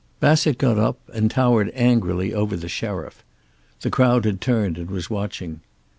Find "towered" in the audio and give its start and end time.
1.29-1.69